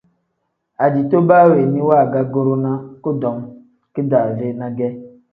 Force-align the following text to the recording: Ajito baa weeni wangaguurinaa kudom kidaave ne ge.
Ajito 0.85 1.17
baa 1.29 1.47
weeni 1.51 1.79
wangaguurinaa 1.89 2.77
kudom 3.03 3.37
kidaave 3.93 4.47
ne 4.59 4.67
ge. 4.77 4.89